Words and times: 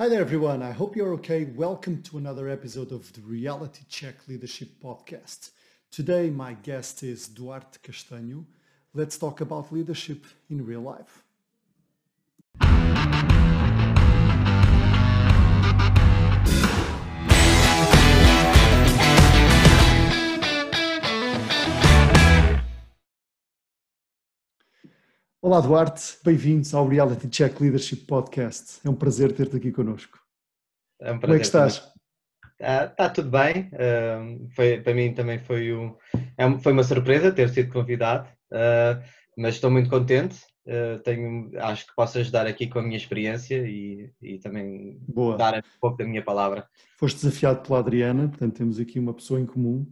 Hi 0.00 0.08
there, 0.08 0.22
everyone. 0.22 0.62
I 0.62 0.70
hope 0.70 0.96
you're 0.96 1.12
okay. 1.16 1.44
Welcome 1.44 2.02
to 2.04 2.16
another 2.16 2.48
episode 2.48 2.90
of 2.90 3.12
the 3.12 3.20
Reality 3.20 3.82
Check 3.90 4.26
Leadership 4.28 4.70
Podcast. 4.82 5.50
Today, 5.90 6.30
my 6.30 6.54
guest 6.54 7.02
is 7.02 7.28
Duarte 7.28 7.80
Castanho. 7.82 8.46
Let's 8.94 9.18
talk 9.18 9.42
about 9.42 9.70
leadership 9.70 10.24
in 10.48 10.64
real 10.64 10.80
life. 10.80 11.22
Olá, 25.42 25.58
Duarte. 25.58 26.18
Bem-vindos 26.22 26.74
ao 26.74 26.86
Reality 26.86 27.26
Check 27.26 27.58
Leadership 27.62 28.04
Podcast. 28.04 28.78
É 28.84 28.90
um 28.90 28.94
prazer 28.94 29.32
ter-te 29.32 29.56
aqui 29.56 29.72
connosco. 29.72 30.18
É 31.00 31.12
um 31.12 31.18
Como 31.18 31.32
é 31.32 31.38
que 31.38 31.46
estás? 31.46 31.82
Está 32.60 32.88
tá 32.88 33.08
tudo 33.08 33.30
bem. 33.30 33.70
Uh, 33.72 34.46
foi, 34.54 34.82
para 34.82 34.92
mim 34.92 35.14
também 35.14 35.38
foi, 35.38 35.72
um, 35.72 35.96
é 36.36 36.44
um, 36.44 36.58
foi 36.58 36.74
uma 36.74 36.84
surpresa 36.84 37.32
ter 37.32 37.48
sido 37.48 37.72
convidado, 37.72 38.28
uh, 38.52 39.02
mas 39.34 39.54
estou 39.54 39.70
muito 39.70 39.88
contente. 39.88 40.36
Uh, 40.66 40.98
tenho, 41.02 41.50
acho 41.58 41.86
que 41.86 41.94
posso 41.96 42.18
ajudar 42.18 42.46
aqui 42.46 42.66
com 42.66 42.78
a 42.78 42.82
minha 42.82 42.98
experiência 42.98 43.66
e, 43.66 44.12
e 44.20 44.38
também 44.40 44.98
Boa. 45.08 45.38
dar 45.38 45.56
um 45.56 45.80
pouco 45.80 45.96
da 45.96 46.04
minha 46.04 46.22
palavra. 46.22 46.68
Foste 46.98 47.16
desafiado 47.16 47.62
pela 47.66 47.78
Adriana, 47.78 48.28
portanto 48.28 48.58
temos 48.58 48.78
aqui 48.78 48.98
uma 48.98 49.14
pessoa 49.14 49.40
em 49.40 49.46
comum 49.46 49.90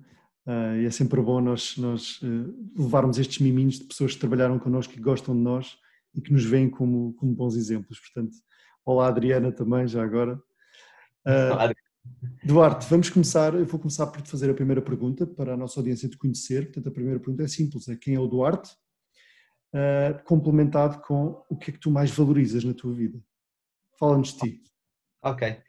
uh, 0.49 0.77
e 0.81 0.87
é 0.87 0.91
sempre 0.91 1.21
bom 1.21 1.41
nós, 1.41 1.77
nós 1.77 2.21
uh, 2.23 2.73
levarmos 2.77 3.19
estes 3.19 3.39
miminhos 3.39 3.79
de 3.79 3.85
pessoas 3.85 4.15
que 4.15 4.21
trabalharam 4.21 4.59
connosco, 4.59 4.93
que 4.93 5.01
gostam 5.01 5.37
de 5.37 5.43
nós 5.43 5.77
e 6.15 6.21
que 6.21 6.33
nos 6.33 6.45
veem 6.45 6.69
como, 6.71 7.13
como 7.15 7.35
bons 7.35 7.55
exemplos. 7.55 8.01
Portanto, 8.01 8.35
olá 8.85 9.09
Adriana 9.09 9.53
também, 9.53 9.87
já 9.87 10.03
agora. 10.03 10.41
Uh, 11.27 11.75
Duarte, 12.43 12.87
vamos 12.89 13.11
começar, 13.11 13.55
eu 13.55 13.67
vou 13.67 13.79
começar 13.79 14.07
por 14.07 14.23
te 14.23 14.31
fazer 14.31 14.51
a 14.51 14.55
primeira 14.55 14.81
pergunta 14.81 15.27
para 15.27 15.53
a 15.53 15.57
nossa 15.57 15.79
audiência 15.79 16.09
te 16.09 16.17
conhecer. 16.17 16.65
Portanto, 16.65 16.89
a 16.89 16.93
primeira 16.93 17.21
pergunta 17.21 17.43
é 17.43 17.49
simples, 17.49 17.87
é 17.89 17.97
quem 17.97 18.15
é 18.15 18.21
o 18.21 18.27
Duarte? 18.27 18.71
Uh, 19.75 20.25
complementado 20.25 21.03
com 21.03 21.45
o 21.51 21.57
que 21.57 21.71
é 21.71 21.75
que 21.75 21.81
tu 21.81 21.91
mais 21.91 22.11
valorizas 22.11 22.65
na 22.65 22.73
tua 22.73 22.95
vida. 22.95 23.21
Fala-nos 23.99 24.33
de 24.33 24.39
ti. 24.39 24.63
Ok. 25.23 25.61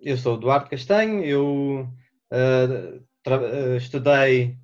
Eu 0.00 0.16
sou 0.16 0.34
o 0.34 0.38
Duarte 0.38 0.70
Castanho, 0.70 1.22
eu 1.22 1.88
uh, 2.32 3.09
estudei 3.76 4.56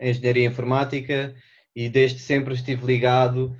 Engenharia 0.00 0.46
Informática 0.46 1.34
e 1.74 1.88
desde 1.88 2.18
sempre 2.18 2.54
estive 2.54 2.84
ligado 2.86 3.56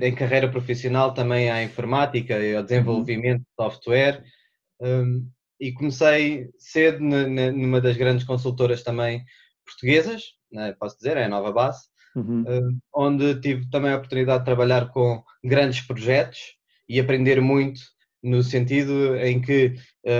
em 0.00 0.14
carreira 0.14 0.48
profissional 0.48 1.12
também 1.12 1.50
à 1.50 1.62
informática 1.62 2.38
e 2.38 2.54
ao 2.54 2.62
desenvolvimento 2.62 3.40
de 3.40 3.54
software. 3.58 4.22
Um, 4.80 5.28
e 5.58 5.72
comecei 5.72 6.50
cedo 6.58 7.00
numa 7.00 7.80
das 7.80 7.96
grandes 7.96 8.24
consultoras 8.24 8.82
também 8.82 9.24
portuguesas, 9.64 10.22
né, 10.52 10.74
posso 10.78 10.96
dizer, 10.98 11.16
é 11.16 11.24
a 11.24 11.28
Nova 11.28 11.50
Base, 11.50 11.86
uhum. 12.14 12.78
onde 12.94 13.40
tive 13.40 13.68
também 13.70 13.92
a 13.92 13.96
oportunidade 13.96 14.40
de 14.40 14.44
trabalhar 14.44 14.88
com 14.90 15.22
grandes 15.42 15.80
projetos 15.80 16.38
e 16.88 17.00
aprender 17.00 17.40
muito 17.40 17.80
no 18.26 18.42
sentido 18.42 19.16
em 19.16 19.40
que 19.40 19.74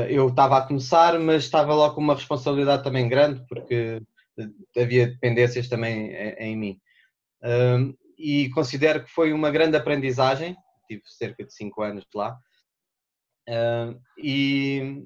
eu 0.08 0.28
estava 0.28 0.58
a 0.58 0.66
começar, 0.66 1.18
mas 1.18 1.44
estava 1.44 1.74
logo 1.74 1.94
com 1.94 2.00
uma 2.00 2.14
responsabilidade 2.14 2.84
também 2.84 3.08
grande, 3.08 3.44
porque 3.48 4.00
havia 4.76 5.08
dependências 5.08 5.68
também 5.68 6.12
em 6.38 6.56
mim. 6.56 6.80
E 8.18 8.48
considero 8.50 9.04
que 9.04 9.10
foi 9.10 9.32
uma 9.32 9.50
grande 9.50 9.77
aprendizagem, 9.77 10.56
tive 10.88 11.02
cerca 11.04 11.44
de 11.44 11.52
5 11.52 11.82
anos 11.82 12.04
lá, 12.14 12.38
e 14.18 15.04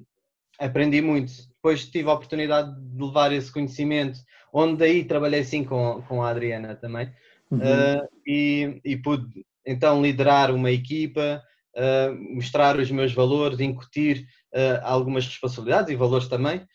aprendi 0.59 1.01
muito. 1.01 1.31
Depois 1.55 1.85
tive 1.85 2.09
a 2.09 2.13
oportunidade 2.13 2.71
de 2.79 3.03
levar 3.03 3.31
esse 3.31 3.51
conhecimento, 3.51 4.19
onde 4.53 4.77
daí 4.77 5.03
trabalhei 5.03 5.43
sim 5.43 5.63
com, 5.63 6.01
com 6.07 6.21
a 6.21 6.29
Adriana 6.29 6.75
também, 6.75 7.11
uhum. 7.49 7.59
uh, 7.59 8.07
e, 8.25 8.79
e 8.83 8.97
pude 8.97 9.45
então 9.65 10.01
liderar 10.01 10.53
uma 10.53 10.71
equipa, 10.71 11.41
uh, 11.75 12.35
mostrar 12.35 12.77
os 12.77 12.89
meus 12.91 13.13
valores, 13.13 13.59
incutir 13.59 14.27
uh, 14.53 14.81
algumas 14.83 15.25
responsabilidades 15.25 15.91
e 15.91 15.95
valores 15.95 16.27
também, 16.27 16.65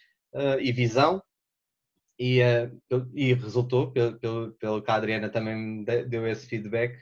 e 0.61 0.71
visão, 0.71 1.23
e, 2.19 2.41
e 3.15 3.33
resultou, 3.33 3.91
pelo, 3.91 4.19
pelo, 4.19 4.53
pelo 4.53 4.83
que 4.83 4.91
a 4.91 4.95
Adriana 4.95 5.31
também 5.31 5.57
me 5.57 5.85
deu 6.05 6.27
esse 6.27 6.47
feedback. 6.47 6.95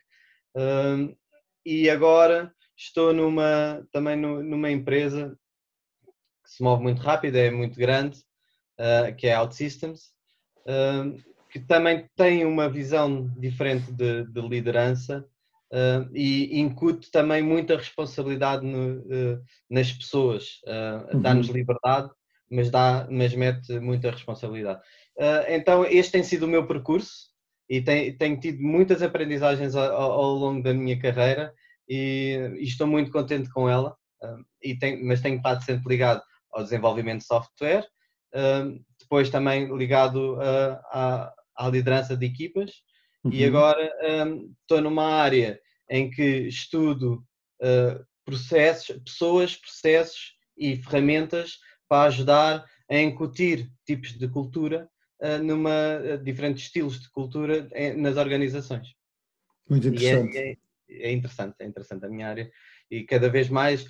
e 1.66 1.91
agora 1.91 2.55
estou 2.77 3.12
numa, 3.12 3.84
também 3.91 4.15
numa 4.15 4.71
empresa 4.71 5.37
que 6.44 6.50
se 6.50 6.62
move 6.62 6.84
muito 6.84 7.03
rápido, 7.03 7.34
é 7.34 7.50
muito 7.50 7.76
grande, 7.76 8.22
que 9.19 9.26
é 9.26 9.37
OutSystems, 9.37 10.12
que 11.50 11.59
também 11.59 12.09
tem 12.15 12.44
uma 12.44 12.69
visão 12.69 13.28
diferente 13.37 13.91
de, 13.91 14.25
de 14.26 14.41
liderança 14.43 15.28
uh, 15.74 16.08
e 16.14 16.60
incute 16.60 17.10
também 17.10 17.42
muita 17.42 17.76
responsabilidade 17.76 18.64
no, 18.64 19.04
nas 19.68 19.92
pessoas. 19.92 20.60
Uhum. 21.12 21.20
Dá-nos 21.20 21.48
liberdade, 21.48 22.10
mas, 22.50 22.70
dá, 22.70 23.06
mas 23.10 23.34
mete 23.34 23.80
muita 23.80 24.10
responsabilidade. 24.10 24.80
então, 25.48 25.84
este 25.84 26.12
tem 26.12 26.22
sido 26.22 26.44
o 26.44 26.48
meu 26.48 26.66
percurso 26.66 27.34
e 27.68 27.80
tem, 27.80 28.16
tenho 28.16 28.38
tido 28.38 28.62
muitas 28.62 29.02
aprendizagens 29.02 29.74
ao, 29.74 30.12
ao 30.12 30.34
longo 30.34 30.62
da 30.62 30.72
minha 30.72 30.98
carreira 30.98 31.52
e, 31.88 32.38
e, 32.58 32.62
estou 32.62 32.86
muito 32.86 33.10
contente 33.10 33.50
com 33.50 33.68
ela, 33.68 33.96
e 34.62 34.78
mas 35.02 35.20
tenho 35.20 35.36
estado 35.36 35.64
sempre 35.64 35.88
ligado 35.88 36.22
ao 36.52 36.62
desenvolvimento 36.62 37.20
de 37.20 37.26
software, 37.26 37.86
depois 39.00 39.30
também 39.30 39.74
ligado 39.76 40.38
à, 40.90 41.32
à 41.56 41.68
liderança 41.68 42.16
de 42.16 42.26
equipas 42.26 42.70
uhum. 43.24 43.32
e 43.32 43.44
agora 43.44 43.90
estou 44.62 44.80
numa 44.80 45.06
área 45.06 45.58
em 45.88 46.10
que 46.10 46.48
estudo 46.48 47.24
processos, 48.24 48.96
pessoas, 49.04 49.56
processos 49.56 50.34
e 50.56 50.76
ferramentas 50.76 51.58
para 51.88 52.08
ajudar 52.08 52.64
a 52.90 52.98
incutir 52.98 53.70
tipos 53.86 54.12
de 54.12 54.28
cultura 54.28 54.88
numa 55.42 56.18
diferentes 56.22 56.64
estilos 56.64 57.00
de 57.00 57.10
cultura 57.10 57.68
nas 57.96 58.16
organizações. 58.16 58.94
Muito 59.68 59.88
interessante. 59.88 60.36
É, 60.36 60.50
é, 60.50 60.56
é, 60.90 61.12
interessante, 61.12 61.56
é 61.60 61.66
interessante 61.66 62.04
a 62.04 62.08
minha 62.08 62.28
área 62.28 62.50
e 62.90 63.04
cada 63.04 63.28
vez 63.28 63.48
mais 63.48 63.86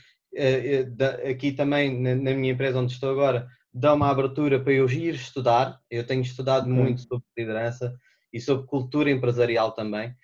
aqui 1.30 1.52
também 1.52 2.00
na 2.00 2.34
minha 2.34 2.52
empresa 2.52 2.78
onde 2.78 2.92
estou 2.92 3.10
agora, 3.10 3.48
dá 3.72 3.94
uma 3.94 4.10
abertura 4.10 4.60
para 4.60 4.72
eu 4.72 4.88
ir 4.88 5.14
estudar. 5.14 5.80
Eu 5.90 6.06
tenho 6.06 6.22
estudado 6.22 6.68
muito 6.68 7.02
sobre 7.02 7.26
liderança 7.36 7.96
e 8.32 8.40
sobre 8.40 8.66
cultura 8.66 9.10
empresarial 9.10 9.72
também. 9.72 10.14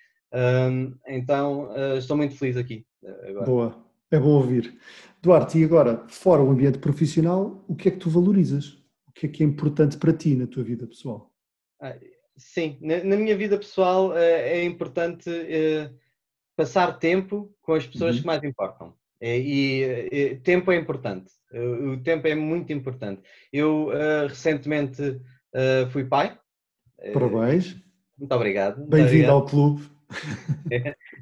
Então 1.07 1.71
eh, 1.75 1.97
estou 1.97 2.17
muito 2.17 2.35
feliz 2.35 2.57
aqui. 2.57 2.85
Agora. 3.27 3.45
Boa, 3.45 3.85
é 4.11 4.19
bom 4.19 4.29
ouvir. 4.29 4.77
Duarte, 5.21 5.59
e 5.59 5.63
agora, 5.63 6.05
fora 6.07 6.41
o 6.41 6.49
ambiente 6.49 6.79
profissional, 6.79 7.63
o 7.67 7.75
que 7.75 7.89
é 7.89 7.91
que 7.91 7.97
tu 7.97 8.09
valorizas? 8.09 8.77
O 9.07 9.11
que 9.13 9.25
é 9.25 9.29
que 9.29 9.43
é 9.43 9.45
importante 9.45 9.97
para 9.97 10.13
ti 10.13 10.35
na 10.35 10.47
tua 10.47 10.63
vida 10.63 10.87
pessoal? 10.87 11.31
Ah, 11.79 11.95
sim, 12.37 12.77
na, 12.81 13.03
na 13.03 13.15
minha 13.15 13.35
vida 13.35 13.57
pessoal 13.57 14.15
é 14.17 14.63
importante 14.63 15.29
passar 16.55 16.97
tempo 16.99 17.53
com 17.61 17.73
as 17.73 17.85
pessoas 17.85 18.15
uhum. 18.15 18.21
que 18.21 18.27
mais 18.27 18.43
importam. 18.43 18.93
É, 19.19 19.37
e, 19.37 19.83
e, 20.11 20.35
tempo 20.37 20.71
é 20.71 20.75
importante. 20.77 21.31
O 21.53 21.97
tempo 21.97 22.27
é 22.27 22.33
muito 22.33 22.73
importante. 22.73 23.21
Eu 23.53 23.89
uh, 23.89 24.27
recentemente 24.27 25.01
uh, 25.01 25.89
fui 25.91 26.05
pai. 26.05 26.37
Parabéns. 27.13 27.77
Muito 28.17 28.33
obrigado. 28.33 28.83
Bem-vindo 28.87 29.31
ao 29.31 29.45
clube. 29.45 29.83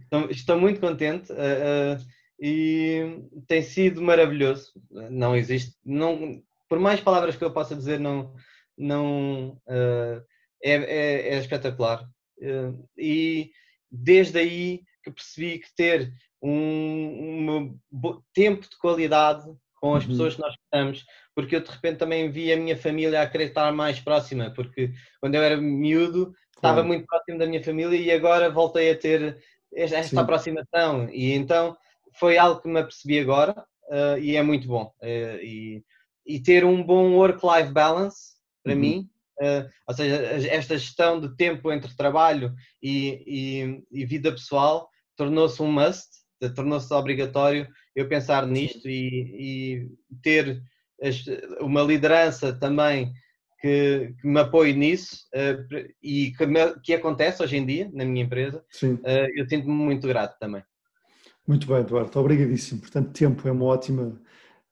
Estou, 0.03 0.29
estou, 0.29 0.59
muito 0.59 0.79
contente 0.79 1.31
uh, 1.31 2.03
e 2.39 3.23
tem 3.47 3.61
sido 3.61 4.01
maravilhoso. 4.01 4.71
Não 5.11 5.35
existe, 5.35 5.75
não, 5.85 6.41
por 6.67 6.79
mais 6.79 6.99
palavras 6.99 7.35
que 7.35 7.43
eu 7.43 7.51
possa 7.51 7.75
dizer, 7.75 7.99
não, 7.99 8.33
não 8.77 9.61
é, 9.67 10.75
é, 10.75 11.35
é, 11.35 11.39
espetacular. 11.39 12.07
e 12.97 13.51
desde 13.91 14.39
aí 14.39 14.81
que 15.03 15.11
percebi 15.11 15.59
que 15.59 15.73
ter 15.75 16.13
um, 16.41 17.79
um 17.91 18.21
tempo 18.33 18.61
de 18.61 18.77
qualidade 18.77 19.45
com 19.75 19.95
as 19.95 20.03
uhum. 20.03 20.11
pessoas 20.11 20.35
que 20.35 20.41
nós 20.41 20.53
estamos, 20.53 21.05
porque 21.33 21.55
eu 21.55 21.61
de 21.61 21.69
repente 21.69 21.97
também 21.97 22.29
vi 22.29 22.51
a 22.51 22.57
minha 22.57 22.77
família 22.77 23.21
a 23.21 23.27
querer 23.27 23.45
estar 23.45 23.71
mais 23.71 23.99
próxima, 23.99 24.51
porque 24.53 24.91
quando 25.19 25.35
eu 25.35 25.43
era 25.43 25.57
miúdo. 25.57 26.33
Estava 26.59 26.83
muito 26.83 27.05
próximo 27.05 27.37
da 27.37 27.47
minha 27.47 27.63
família 27.63 27.97
e 27.97 28.11
agora 28.11 28.49
voltei 28.49 28.91
a 28.91 28.97
ter 28.97 29.37
esta 29.73 30.03
Sim. 30.03 30.17
aproximação 30.17 31.09
e 31.09 31.33
então 31.33 31.75
foi 32.17 32.37
algo 32.37 32.61
que 32.61 32.67
me 32.67 32.79
apercebi 32.79 33.19
agora 33.19 33.65
uh, 33.89 34.17
e 34.19 34.35
é 34.35 34.43
muito 34.43 34.67
bom. 34.67 34.93
Uh, 35.01 35.39
e, 35.41 35.83
e, 36.25 36.39
ter 36.39 36.65
um 36.65 36.83
bom 36.83 37.13
work-life 37.13 37.71
balance, 37.71 38.33
para 38.63 38.73
uhum. 38.73 38.79
mim, 38.79 39.09
uh, 39.41 39.69
ou 39.87 39.93
seja, 39.93 40.15
esta 40.49 40.77
gestão 40.77 41.19
de 41.19 41.35
tempo 41.35 41.71
entre 41.71 41.95
trabalho 41.95 42.53
e, 42.81 43.23
e, 43.91 44.01
e 44.01 44.05
vida 44.05 44.31
pessoal 44.31 44.89
tornou-se 45.15 45.61
um 45.61 45.71
must 45.71 46.19
tornou-se 46.55 46.93
obrigatório 46.93 47.67
eu 47.93 48.07
pensar 48.07 48.47
nisto 48.47 48.87
e, 48.87 49.89
e 50.07 50.17
ter 50.23 50.63
uma 51.59 51.81
liderança 51.81 52.53
também 52.53 53.11
que, 53.59 54.13
que, 54.19 54.27
me 54.27 54.39
apoie 54.39 54.73
nisso 54.73 55.27
uh, 55.33 55.93
e 56.01 56.31
que, 56.31 56.45
me, 56.45 56.79
que, 56.81 56.93
acontece 56.93 57.43
hoje 57.43 57.57
em 57.57 57.65
dia 57.65 57.89
na 57.93 58.05
minha 58.05 58.23
empresa, 58.23 58.63
uh, 58.83 59.27
eu 59.35 59.47
sinto-me 59.47 59.73
muito 59.73 60.07
grato 60.07 60.37
também. 60.39 60.63
Muito 61.47 61.67
bem, 61.67 61.77
Eduardo, 61.77 62.19
obrigadíssimo. 62.19 62.81
Portanto, 62.81 63.11
tempo 63.11 63.47
é 63.47 63.51
uma 63.51 63.65
ótima, 63.65 64.21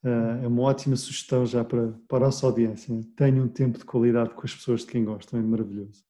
uh, 0.03 0.43
é 0.43 0.47
uma 0.47 0.63
ótima 0.63 0.95
sugestão 0.95 1.45
já 1.45 1.63
para, 1.63 1.93
para 2.07 2.17
a 2.19 2.27
nossa 2.27 2.45
audiência. 2.45 2.93
Tenha 3.15 3.41
um 3.41 3.47
tempo 3.47 3.77
de 3.79 3.85
qualidade 3.85 4.33
com 4.33 4.41
as 4.43 4.53
pessoas 4.53 4.81
de 4.81 4.87
quem 4.87 5.03
gostam, 5.03 5.39
é 5.39 5.43
maravilhoso. 5.43 6.05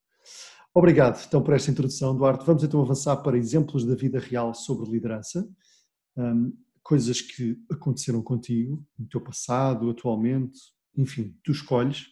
Obrigado 0.73 1.19
então 1.27 1.41
por 1.41 1.55
esta 1.55 1.71
introdução, 1.71 2.13
Eduardo. 2.13 2.45
Vamos 2.45 2.63
então 2.63 2.81
avançar 2.81 3.17
para 3.17 3.37
exemplos 3.37 3.83
da 3.83 3.95
vida 3.95 4.19
real 4.19 4.53
sobre 4.53 4.91
liderança. 4.91 5.47
Um, 6.15 6.53
coisas 6.83 7.19
que 7.19 7.57
aconteceram 7.71 8.21
contigo, 8.21 8.85
no 8.97 9.07
teu 9.07 9.19
passado, 9.19 9.89
atualmente, 9.89 10.59
enfim, 10.95 11.35
tu 11.43 11.51
escolhes. 11.51 12.05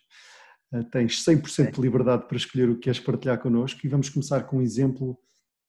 Uh, 0.79 0.83
tens 0.85 1.23
100% 1.23 1.75
de 1.75 1.81
liberdade 1.81 2.27
para 2.27 2.37
escolher 2.37 2.69
o 2.69 2.75
que 2.75 2.81
queres 2.81 2.99
partilhar 2.99 3.39
connosco 3.39 3.79
e 3.83 3.89
vamos 3.89 4.09
começar 4.09 4.43
com 4.43 4.57
um 4.57 4.61
exemplo 4.61 5.17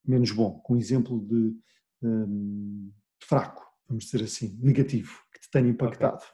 menos 0.05 0.31
bom, 0.31 0.59
com 0.61 0.75
um 0.75 0.79
exemplo 0.79 1.21
de, 1.21 1.55
um, 2.03 2.93
fraco, 3.23 3.63
vamos 3.89 4.05
dizer 4.05 4.25
assim, 4.25 4.59
negativo, 4.63 5.21
que 5.33 5.41
te 5.41 5.51
tenha 5.51 5.69
impactado. 5.69 6.23
Okay. 6.23 6.29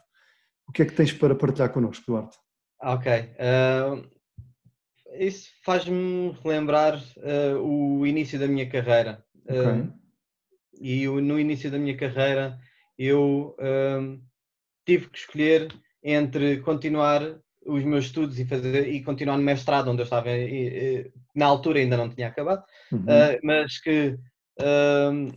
O 0.68 0.72
que 0.72 0.82
é 0.82 0.84
que 0.86 0.94
tens 0.94 1.12
para 1.12 1.34
partilhar 1.34 1.72
connosco, 1.72 2.04
Eduardo? 2.04 2.36
Ok. 2.82 3.12
Uh, 3.12 4.10
isso 5.18 5.50
faz-me 5.64 6.36
lembrar 6.44 6.96
uh, 6.96 7.58
o 7.60 8.06
início 8.06 8.38
da 8.38 8.46
minha 8.46 8.68
carreira. 8.68 9.24
Okay 9.44 10.02
e 10.82 11.06
no 11.06 11.38
início 11.38 11.70
da 11.70 11.78
minha 11.78 11.96
carreira 11.96 12.58
eu 12.98 13.56
tive 14.84 15.08
que 15.08 15.18
escolher 15.18 15.72
entre 16.02 16.60
continuar 16.60 17.22
os 17.66 17.84
meus 17.84 18.06
estudos 18.06 18.38
e 18.38 18.44
fazer 18.44 18.88
e 18.88 19.02
continuar 19.02 19.36
no 19.36 19.42
mestrado 19.42 19.90
onde 19.90 20.02
eu 20.02 20.04
estava 20.04 20.30
e, 20.30 20.68
e, 20.68 21.12
na 21.34 21.46
altura 21.46 21.78
ainda 21.78 21.96
não 21.96 22.08
tinha 22.08 22.28
acabado 22.28 22.64
uhum. 22.90 23.00
uh, 23.00 23.38
mas 23.42 23.80
que 23.80 24.18
um, 25.12 25.28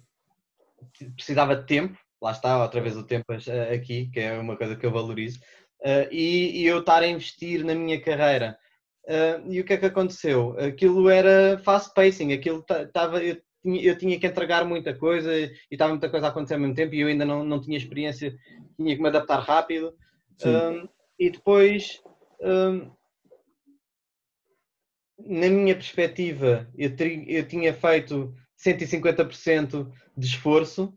precisava 1.15 1.55
de 1.55 1.65
tempo 1.65 1.97
lá 2.21 2.31
está 2.31 2.61
outra 2.61 2.81
vez 2.81 2.97
o 2.97 3.03
tempo 3.03 3.25
aqui 3.73 4.09
que 4.11 4.19
é 4.19 4.37
uma 4.37 4.55
coisa 4.55 4.75
que 4.75 4.85
eu 4.85 4.91
valorizo 4.91 5.39
uh, 5.81 6.07
e, 6.11 6.61
e, 6.61 6.65
eu 6.65 6.79
estar 6.79 7.03
a 7.03 7.07
investir 7.07 7.63
na 7.63 7.75
minha 7.75 8.01
carreira 8.01 8.57
uh, 9.05 9.51
e 9.51 9.59
o 9.59 9.63
que 9.63 9.73
é 9.73 9.77
que 9.77 9.85
aconteceu 9.85 10.55
aquilo 10.59 11.09
era 11.09 11.59
fast 11.59 11.93
pacing 11.93 12.33
aquilo 12.33 12.65
estava 12.67 13.23
eu 13.23 13.37
tinha, 13.61 13.81
eu 13.81 13.97
tinha 13.97 14.19
que 14.19 14.27
entregar 14.27 14.65
muita 14.65 14.93
coisa 14.93 15.35
e 15.35 15.51
estava 15.71 15.91
muita 15.91 16.09
coisa 16.09 16.27
a 16.27 16.29
acontecer 16.29 16.55
ao 16.55 16.59
mesmo 16.59 16.75
tempo 16.75 16.93
e 16.93 17.01
eu 17.01 17.07
ainda 17.07 17.25
não, 17.25 17.43
não 17.43 17.59
tinha 17.59 17.77
experiência, 17.77 18.35
tinha 18.77 18.95
que 18.95 19.01
me 19.01 19.07
adaptar 19.07 19.39
rápido. 19.39 19.91
E 21.17 21.29
depois, 21.29 22.01
um, 22.45 22.91
na 25.17 25.49
minha 25.49 25.73
perspectiva, 25.73 26.69
eu, 26.77 26.95
ter, 26.95 27.27
eu 27.27 27.47
tinha 27.47 27.73
feito 27.73 28.33
150% 28.63 29.91
de 30.15 30.27
esforço, 30.27 30.93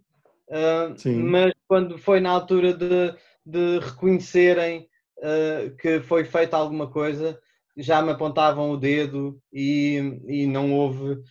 uh, 0.49 1.13
mas 1.15 1.53
quando 1.67 1.99
foi 1.99 2.21
na 2.21 2.31
altura 2.31 2.75
de, 2.75 3.15
de 3.45 3.79
reconhecerem 3.79 4.89
uh, 5.19 5.75
que 5.77 6.01
foi 6.01 6.25
feita 6.25 6.57
alguma 6.57 6.91
coisa, 6.91 7.41
já 7.77 8.03
me 8.03 8.11
apontavam 8.11 8.71
o 8.71 8.77
dedo 8.77 9.41
e, 9.53 10.21
e 10.27 10.47
não 10.47 10.75
houve 10.75 11.23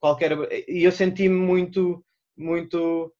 qualquer. 0.00 0.32
E 0.68 0.84
eu 0.84 0.92
senti-me 0.92 1.36
muito, 1.36 2.04
muito. 2.36 3.12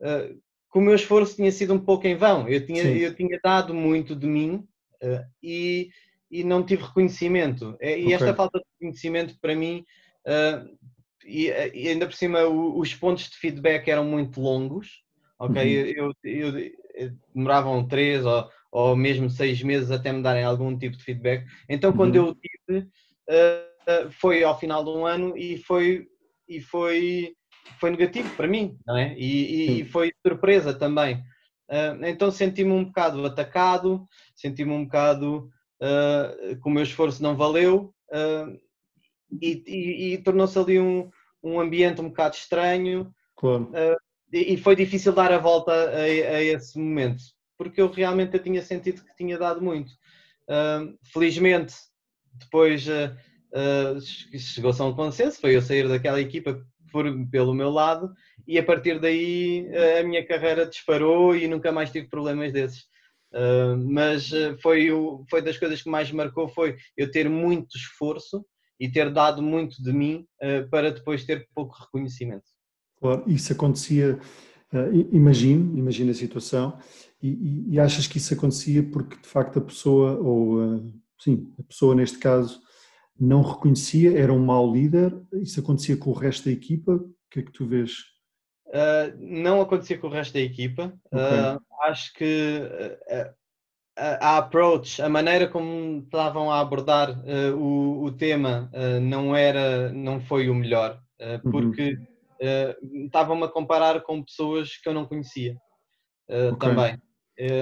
Uh, 0.00 0.40
que 0.72 0.78
o 0.78 0.82
meu 0.82 0.94
esforço 0.94 1.34
tinha 1.34 1.50
sido 1.50 1.74
um 1.74 1.80
pouco 1.80 2.06
em 2.06 2.16
vão. 2.16 2.48
Eu 2.48 2.64
tinha, 2.64 2.84
eu 2.84 3.14
tinha 3.14 3.40
dado 3.42 3.74
muito 3.74 4.14
de 4.14 4.26
mim 4.26 4.68
e, 5.42 5.90
e 6.30 6.44
não 6.44 6.64
tive 6.64 6.84
reconhecimento. 6.84 7.76
E 7.80 8.04
okay. 8.04 8.14
esta 8.14 8.34
falta 8.34 8.58
de 8.58 8.64
reconhecimento, 8.74 9.34
para 9.40 9.54
mim, 9.54 9.84
uh, 10.26 10.78
e, 11.24 11.48
e, 11.74 11.88
ainda 11.88 12.06
por 12.06 12.14
cima, 12.14 12.44
os 12.44 12.94
pontos 12.94 13.28
de 13.28 13.36
feedback 13.36 13.88
eram 13.88 14.04
muito 14.04 14.40
longos. 14.40 15.02
Ok, 15.38 15.62
uhum. 15.62 15.86
eu, 15.96 16.12
eu, 16.22 16.58
eu, 16.94 17.12
demoravam 17.34 17.86
três 17.86 18.24
ou, 18.24 18.48
ou 18.70 18.96
mesmo 18.96 19.30
seis 19.30 19.62
meses 19.62 19.90
até 19.90 20.12
me 20.12 20.22
darem 20.22 20.44
algum 20.44 20.76
tipo 20.76 20.96
de 20.96 21.04
feedback. 21.04 21.46
Então, 21.68 21.92
quando 21.92 22.16
uhum. 22.16 22.28
eu 22.28 22.34
tive, 22.34 22.88
foi 24.12 24.44
ao 24.44 24.58
final 24.58 24.84
de 24.84 24.90
um 24.90 25.06
ano 25.06 25.36
e 25.36 25.56
foi 25.58 26.06
e 26.50 26.60
foi, 26.60 27.32
foi 27.78 27.90
negativo 27.90 28.28
para 28.34 28.48
mim, 28.48 28.76
não 28.84 28.96
é? 28.96 29.14
E, 29.16 29.80
e 29.80 29.84
foi 29.84 30.12
surpresa 30.26 30.74
também. 30.74 31.22
Uh, 31.70 32.04
então 32.04 32.32
senti-me 32.32 32.72
um 32.72 32.84
bocado 32.84 33.24
atacado, 33.24 34.04
senti-me 34.34 34.72
um 34.72 34.84
bocado 34.84 35.48
uh, 35.80 36.56
que 36.60 36.68
o 36.68 36.70
meu 36.70 36.82
esforço 36.82 37.22
não 37.22 37.36
valeu 37.36 37.94
uh, 38.10 38.60
e, 39.40 39.62
e, 39.64 40.14
e 40.14 40.18
tornou-se 40.18 40.58
ali 40.58 40.80
um, 40.80 41.08
um 41.40 41.60
ambiente 41.60 42.00
um 42.00 42.08
bocado 42.08 42.34
estranho. 42.34 43.14
Claro. 43.36 43.70
E, 44.32 44.56
foi 44.56 44.74
difícil 44.76 45.12
dar 45.12 45.32
a 45.32 45.38
volta 45.38 45.72
a, 45.72 46.02
a, 46.02 46.42
esse 46.42 46.76
momento, 46.76 47.22
porque 47.56 47.80
eu 47.80 47.90
realmente 47.90 48.34
eu 48.34 48.42
tinha 48.42 48.62
sentido 48.62 49.04
que 49.04 49.16
tinha 49.16 49.38
dado 49.38 49.62
muito. 49.62 49.92
felizmente, 51.12 51.74
depois 52.34 52.84
chegou-se 54.36 54.82
a 54.82 54.84
um 54.84 54.94
consenso, 54.94 55.40
foi 55.40 55.56
eu 55.56 55.62
sair 55.62 55.88
daquela 55.88 56.20
equipa 56.20 56.60
por, 56.92 57.04
pelo 57.28 57.54
meu 57.54 57.70
lado 57.70 58.12
e 58.50 58.58
a 58.58 58.64
partir 58.64 58.98
daí 58.98 59.68
a 60.00 60.02
minha 60.02 60.26
carreira 60.26 60.66
disparou 60.66 61.36
e 61.36 61.46
nunca 61.46 61.70
mais 61.70 61.90
tive 61.90 62.08
problemas 62.08 62.52
desses. 62.52 62.80
Uh, 63.32 63.76
mas 63.88 64.28
foi, 64.60 64.90
o, 64.90 65.24
foi 65.30 65.40
das 65.40 65.56
coisas 65.56 65.80
que 65.80 65.88
mais 65.88 66.10
marcou 66.10 66.48
foi 66.48 66.76
eu 66.96 67.08
ter 67.10 67.28
muito 67.28 67.76
esforço 67.76 68.44
e 68.80 68.90
ter 68.90 69.12
dado 69.12 69.40
muito 69.40 69.80
de 69.80 69.92
mim 69.92 70.26
para 70.70 70.90
depois 70.90 71.24
ter 71.24 71.46
pouco 71.54 71.76
reconhecimento. 71.78 72.44
Claro, 72.98 73.22
isso 73.26 73.52
acontecia, 73.52 74.18
imagino, 75.12 75.78
imagina 75.78 76.12
a 76.12 76.14
situação, 76.14 76.78
e, 77.22 77.66
e, 77.74 77.78
achas 77.78 78.06
que 78.06 78.16
isso 78.16 78.32
acontecia 78.32 78.82
porque 78.82 79.16
de 79.16 79.28
facto 79.28 79.58
a 79.58 79.62
pessoa, 79.62 80.18
ou 80.18 80.82
sim, 81.18 81.52
a 81.58 81.62
pessoa 81.62 81.94
neste 81.94 82.18
caso, 82.18 82.58
não 83.18 83.42
reconhecia, 83.42 84.18
era 84.18 84.32
um 84.32 84.42
mau 84.42 84.72
líder, 84.72 85.14
isso 85.34 85.60
acontecia 85.60 85.96
com 85.96 86.10
o 86.10 86.14
resto 86.14 86.46
da 86.46 86.50
equipa, 86.50 86.94
o 86.94 87.14
que 87.30 87.40
é 87.40 87.42
que 87.42 87.52
tu 87.52 87.66
vês? 87.66 88.09
Uh, 88.70 89.12
não 89.18 89.60
acontecia 89.60 89.98
com 89.98 90.06
o 90.06 90.10
resto 90.10 90.34
da 90.34 90.40
equipa, 90.40 90.94
okay. 91.10 91.20
uh, 91.20 91.60
acho 91.82 92.14
que 92.14 92.60
uh, 92.62 93.34
a, 93.96 94.38
approach, 94.38 95.02
a 95.02 95.08
maneira 95.08 95.48
como 95.48 95.98
estavam 96.04 96.52
a 96.52 96.60
abordar 96.60 97.20
o, 97.58 98.04
o, 98.04 98.12
tema 98.12 98.70
não 99.02 99.34
era, 99.34 99.92
não 99.92 100.20
foi 100.20 100.48
o 100.48 100.54
melhor, 100.54 101.00
uhum. 101.20 101.50
porque 101.50 101.98
uhum. 102.40 103.04
estavam-me 103.06 103.44
a 103.44 103.48
comparar 103.48 104.00
com 104.02 104.22
pessoas 104.22 104.76
que 104.76 104.88
eu 104.88 104.94
não 104.94 105.04
conhecia 105.04 105.56
okay. 106.28 106.56
também. 106.56 106.98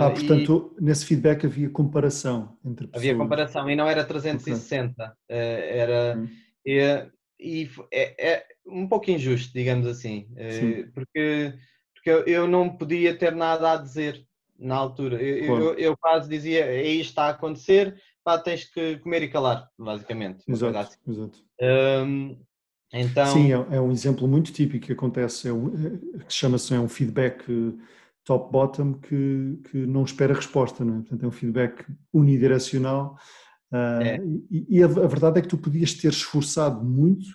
Ah, 0.01 0.11
portanto, 0.11 0.77
e... 0.79 0.85
nesse 0.85 1.07
feedback 1.07 1.47
havia 1.47 1.71
comparação 1.71 2.57
entre 2.65 2.87
pessoas. 2.87 3.03
Havia 3.03 3.17
comparação 3.17 3.71
e 3.71 3.75
não 3.75 3.89
era 3.89 4.05
360. 4.05 4.93
Okay. 5.03 5.15
Era. 5.37 6.19
Hum. 6.19 6.29
E, 6.67 7.09
e 7.39 7.71
é, 7.93 8.33
é, 8.33 8.47
um 8.67 8.87
pouco 8.89 9.11
injusto, 9.11 9.53
digamos 9.53 9.87
assim, 9.87 10.29
eh, 10.37 10.53
Sim. 10.53 10.91
porque, 10.93 11.55
porque 11.95 12.31
eu 12.31 12.49
não 12.49 12.77
podia 12.77 13.17
ter 13.17 13.35
nada 13.35 13.73
a 13.73 13.77
dizer 13.77 14.27
na 14.59 14.75
altura. 14.75 15.23
Eu, 15.23 15.47
claro. 15.47 15.65
eu, 15.65 15.75
eu, 15.75 15.97
quase 15.97 16.29
dizia: 16.29 16.65
é 16.65 16.87
isto 16.87 17.11
está 17.11 17.25
a 17.25 17.31
acontecer, 17.31 18.01
pá, 18.25 18.39
tens 18.39 18.65
que 18.65 18.99
comer 18.99 19.23
e 19.23 19.29
calar, 19.29 19.69
basicamente. 19.79 20.43
Exato, 20.49 20.77
assim. 20.77 20.99
exato. 21.07 21.39
Um, 21.61 22.39
então... 22.93 23.27
Sim, 23.27 23.53
é, 23.53 23.77
é, 23.77 23.81
um 23.81 23.93
exemplo 23.93 24.27
muito 24.27 24.53
típico 24.53 24.87
que 24.87 24.93
acontece, 24.93 25.49
é 25.49 25.53
um, 25.53 25.69
é, 25.69 26.25
que 26.25 26.33
chama-se 26.33 26.75
é 26.75 26.81
um 26.81 26.89
feedback 26.89 27.45
top-bottom 28.25 28.95
que, 28.95 29.61
que 29.71 29.79
não 29.87 30.05
espera 30.05 30.35
resposta, 30.35 30.85
não 30.85 30.95
é? 30.95 30.99
Portanto, 30.99 31.25
é 31.25 31.29
um 31.29 31.33
feedback 31.33 31.85
unidirecional. 32.13 33.17
Uh, 33.73 34.03
é. 34.03 34.19
E, 34.51 34.79
e 34.79 34.83
a, 34.83 34.87
a, 34.87 35.07
verdade 35.07 35.39
é 35.39 35.43
que 35.43 35.49
tu 35.49 35.59
podias 35.59 35.93
ter 35.93 36.09
esforçado 36.09 36.83
muito 36.85 37.27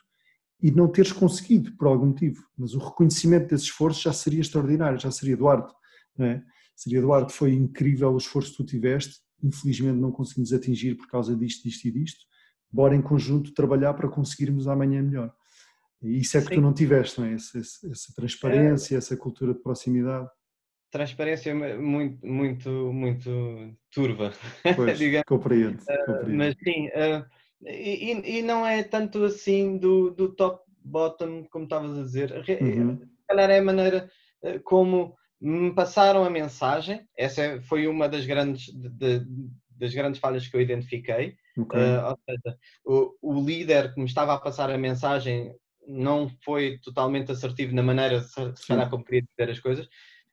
e 0.62 0.72
não 0.72 0.88
teres 0.88 1.12
conseguido 1.12 1.75
por 1.78 1.88
algum 1.88 2.08
motivo, 2.08 2.42
mas 2.58 2.74
o 2.74 2.80
reconhecimento 2.80 3.50
desse 3.50 3.66
esforço 3.66 4.02
já 4.02 4.13
seria 4.13 4.42
extraordinário, 4.42 5.00
já 5.00 5.12
seria 5.12 5.34
Eduardo. 5.34 5.72
Não 6.18 6.25
é? 6.25 6.44
Seria 6.75 7.00
Eduardo, 7.00 7.32
foi 7.32 7.54
incrível 7.54 8.12
o 8.13 8.18
esforço 8.18 8.52
que 8.52 8.58
tu 8.58 8.66
tiveste, 8.66 9.20
infelizmente 9.44 10.00
não 10.00 10.12
conseguimos 10.12 10.54
atingir 10.54 10.96
por 10.96 11.08
causa 11.08 11.36
disto, 11.36 11.63
disto 11.63 11.86
e 11.88 11.92
disto. 11.92 12.22
Bora 12.72 12.96
em 12.96 13.02
conjunto 13.02 13.54
trabalhar 13.54 13.94
para 13.94 14.10
conseguirmos 14.10 14.68
amanhã 14.68 15.04
melhor. 15.04 15.32
E 16.02 16.20
isso 16.20 16.38
é 16.38 16.42
que 16.42 16.48
Sim. 16.48 16.56
tu 16.56 16.62
não 16.62 16.74
tiveste, 16.74 17.20
não 17.20 17.28
é? 17.28 17.34
Essa, 17.34 17.60
essa, 17.60 17.92
essa 17.92 18.13
transparência, 18.16 18.96
é. 18.96 18.98
essa 18.98 19.16
cultura 19.16 19.54
de 19.54 19.62
proximidade 19.62 20.28
transparência 20.94 21.54
muito, 21.56 22.26
muito, 22.26 22.70
muito 22.94 23.76
turva. 23.92 24.32
Pois, 24.76 25.00
compreendo, 25.26 25.80
ah, 25.90 25.98
compreendo. 26.06 26.38
mas 26.38 26.56
sim, 26.64 26.88
uh, 26.90 27.26
e, 27.66 28.38
e 28.38 28.42
não 28.44 28.66
é 28.66 28.84
tanto 28.84 29.24
assim 29.24 29.78
do, 29.78 30.12
do 30.12 30.34
top-bottom, 30.36 31.46
como 31.50 31.66
estavas 31.66 31.98
a 31.98 32.02
dizer. 32.04 32.32
Uhum. 32.62 32.98
Se 32.98 33.28
calhar 33.28 33.50
é 33.50 33.60
a 33.60 33.64
maneira, 33.64 34.10
como 34.64 35.16
me 35.42 35.74
passaram 35.74 36.24
a 36.24 36.30
mensagem, 36.30 37.08
essa 37.18 37.60
foi 37.64 37.88
uma 37.88 38.08
das 38.08 38.26
grandes, 38.26 38.72
de, 38.74 39.26
das 39.72 39.94
grandes 39.94 40.20
falhas 40.20 40.48
que 40.48 40.56
eu 40.56 40.62
identifiquei, 40.62 41.36
okay. 41.58 41.80
uh, 41.80 42.10
ou 42.10 42.20
seja, 42.30 42.58
o, 42.86 43.16
o, 43.22 43.46
líder 43.46 43.94
que 43.94 44.00
me 44.00 44.06
estava 44.06 44.34
a 44.34 44.40
passar 44.40 44.70
a 44.70 44.78
mensagem 44.78 45.54
não 45.88 46.30
foi 46.46 46.80
totalmente 46.80 47.32
assertivo 47.32 47.76
na 47.76 47.84
maneira, 47.84 48.22
se 48.22 48.68
calhar, 48.68 48.90
como 48.90 49.04
queria 49.04 49.24
dizer 49.24 49.52
as 49.52 49.60
coisas, 49.60 49.88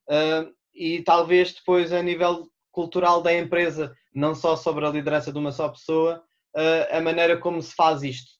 uh, 0.08 0.52
e 0.74 1.02
talvez 1.02 1.52
depois 1.54 1.92
a 1.92 2.02
nível 2.02 2.48
cultural 2.70 3.22
da 3.22 3.32
empresa, 3.32 3.94
não 4.14 4.34
só 4.34 4.56
sobre 4.56 4.86
a 4.86 4.90
liderança 4.90 5.32
de 5.32 5.38
uma 5.38 5.52
só 5.52 5.68
pessoa, 5.68 6.22
uh, 6.56 6.96
a 6.96 7.00
maneira 7.00 7.36
como 7.36 7.60
se 7.60 7.74
faz 7.74 8.02
isto, 8.02 8.30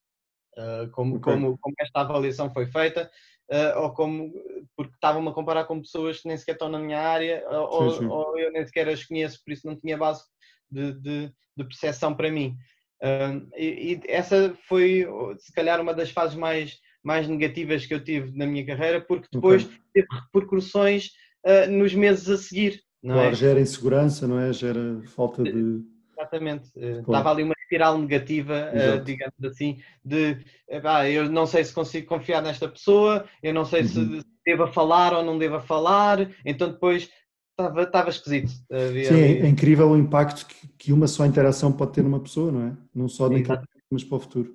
como, 0.91 1.17
okay. 1.17 1.33
como, 1.33 1.57
como 1.59 1.75
esta 1.79 2.01
avaliação 2.01 2.51
foi 2.51 2.65
feita, 2.65 3.09
uh, 3.51 3.79
ou 3.81 3.93
como 3.93 4.31
porque 4.75 4.93
estavam-me 4.93 5.29
a 5.29 5.33
comparar 5.33 5.65
com 5.65 5.81
pessoas 5.81 6.21
que 6.21 6.27
nem 6.27 6.37
sequer 6.37 6.53
estão 6.53 6.69
na 6.69 6.79
minha 6.79 6.99
área, 6.99 7.43
ou, 7.49 7.91
sim, 7.91 7.99
sim. 7.99 8.05
ou 8.05 8.39
eu 8.39 8.51
nem 8.51 8.65
sequer 8.65 8.87
as 8.89 9.03
conheço, 9.03 9.41
por 9.43 9.51
isso 9.51 9.67
não 9.67 9.75
tinha 9.75 9.97
base 9.97 10.23
de, 10.69 10.93
de, 10.93 11.33
de 11.57 11.63
percepção 11.63 12.15
para 12.15 12.31
mim. 12.31 12.55
Uh, 13.03 13.49
e, 13.55 13.93
e, 13.93 14.01
essa 14.07 14.55
foi, 14.67 15.05
se 15.39 15.51
calhar, 15.53 15.81
uma 15.81 15.93
das 15.93 16.11
fases 16.11 16.35
mais, 16.35 16.79
mais 17.03 17.27
negativas 17.27 17.85
que 17.85 17.93
eu 17.93 18.03
tive 18.03 18.35
na 18.37 18.45
minha 18.45 18.65
carreira, 18.65 19.01
porque 19.01 19.27
depois 19.31 19.65
okay. 19.65 19.77
teve 19.93 20.07
repercussões 20.11 21.11
uh, 21.45 21.71
nos 21.71 21.93
meses 21.93 22.29
a 22.29 22.37
seguir. 22.37 22.81
Não 23.01 23.15
claro, 23.15 23.31
é? 23.31 23.35
gera 23.35 23.59
insegurança, 23.59 24.27
não 24.27 24.39
é? 24.39 24.53
Gera 24.53 25.01
falta 25.15 25.43
de. 25.43 25.81
Exatamente. 26.15 26.71
Claro. 26.71 26.99
Estava 26.99 27.31
ali 27.31 27.43
uma 27.43 27.55
espiral 27.59 27.97
negativa, 27.97 28.71
uh, 28.71 29.03
digamos 29.03 29.43
assim, 29.43 29.79
de 30.05 30.37
ah, 30.83 31.09
eu 31.09 31.31
não 31.31 31.47
sei 31.47 31.63
se 31.63 31.73
consigo 31.73 32.07
confiar 32.07 32.43
nesta 32.43 32.67
pessoa, 32.67 33.25
eu 33.41 33.53
não 33.53 33.65
sei 33.65 33.81
uhum. 33.81 33.87
se 33.87 34.25
deva 34.45 34.67
falar 34.67 35.13
ou 35.13 35.23
não 35.23 35.37
deva 35.37 35.59
falar, 35.59 36.29
então 36.45 36.71
depois 36.71 37.09
estava, 37.49 37.83
estava 37.83 38.09
esquisito. 38.09 38.49
Sim, 38.49 39.19
é, 39.19 39.39
é 39.39 39.47
incrível 39.47 39.89
o 39.89 39.97
impacto 39.97 40.45
que, 40.45 40.67
que, 40.77 40.93
uma 40.93 41.07
só 41.07 41.25
interação 41.25 41.71
pode 41.71 41.93
ter 41.93 42.03
numa 42.03 42.19
pessoa, 42.19 42.51
não 42.51 42.67
é? 42.67 42.77
Não 42.93 43.07
só 43.07 43.27
naquele 43.27 43.59
mas 43.91 44.03
para 44.03 44.17
o 44.17 44.19
futuro. 44.21 44.51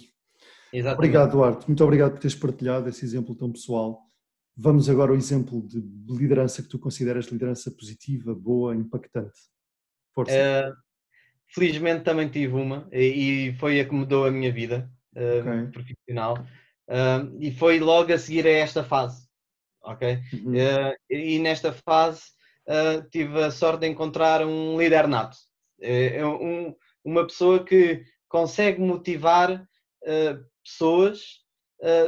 Exatamente. 0.72 0.98
Obrigado, 0.98 1.32
Duarte. 1.32 1.66
Muito 1.66 1.84
obrigado 1.84 2.12
por 2.12 2.20
teres 2.20 2.34
partilhado 2.34 2.88
esse 2.88 3.04
exemplo 3.04 3.34
tão 3.34 3.52
pessoal. 3.52 4.05
Vamos 4.56 4.88
agora 4.88 5.10
ao 5.10 5.16
exemplo 5.16 5.62
de 5.68 5.82
liderança 6.08 6.62
que 6.62 6.68
tu 6.68 6.78
consideras 6.78 7.26
liderança 7.26 7.70
positiva, 7.70 8.34
boa, 8.34 8.74
impactante. 8.74 9.38
Força. 10.14 10.32
Uh, 10.32 10.86
felizmente 11.48 12.04
também 12.04 12.28
tive 12.28 12.54
uma 12.54 12.88
e 12.92 13.54
foi 13.58 13.80
a 13.80 13.84
que 13.84 13.94
mudou 13.94 14.26
a 14.26 14.30
minha 14.30 14.52
vida 14.52 14.90
uh, 15.16 15.40
okay. 15.40 15.66
profissional 15.72 16.38
uh, 16.88 17.36
e 17.38 17.50
foi 17.52 17.78
logo 17.78 18.12
a 18.12 18.18
seguir 18.18 18.46
a 18.46 18.50
esta 18.50 18.82
fase 18.82 19.26
ok 19.82 20.18
uhum. 20.44 20.52
uh, 20.52 20.96
e 21.08 21.38
nesta 21.38 21.72
fase 21.72 22.36
tive 23.12 23.44
a 23.44 23.50
sorte 23.52 23.82
de 23.82 23.86
encontrar 23.86 24.44
um 24.44 24.76
líder 24.76 25.06
nato 25.06 25.36
é 25.80 26.26
um, 26.26 26.74
uma 27.04 27.24
pessoa 27.24 27.64
que 27.64 28.02
consegue 28.28 28.80
motivar 28.80 29.64
pessoas 30.64 31.45